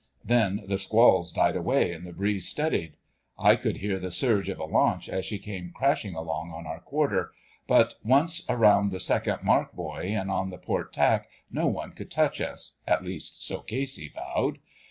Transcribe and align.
Then 0.25 0.63
the 0.67 0.79
squalls 0.79 1.31
died 1.31 1.55
away 1.55 1.91
and 1.91 2.07
the 2.07 2.11
breeze 2.13 2.47
steadied. 2.49 2.97
I 3.37 3.55
could 3.55 3.77
hear 3.77 3.99
the 3.99 4.09
surge 4.09 4.49
of 4.49 4.57
a 4.57 4.65
launch 4.65 5.07
as 5.07 5.25
she 5.25 5.37
came 5.37 5.69
crashing 5.75 6.15
along 6.15 6.49
on 6.51 6.65
our 6.65 6.79
quarter, 6.79 7.33
but 7.67 7.93
once 8.03 8.43
round 8.49 8.91
the 8.91 8.99
second 8.99 9.43
mark 9.43 9.73
buoy 9.75 10.11
and 10.15 10.31
on 10.31 10.49
the 10.49 10.57
port 10.57 10.91
tack 10.91 11.29
no 11.51 11.67
one 11.67 11.91
could 11.91 12.09
touch 12.09 12.41
us—at 12.41 13.03
least 13.03 13.45
so 13.45 13.59
Casey 13.59 14.09
vowed. 14.09 14.57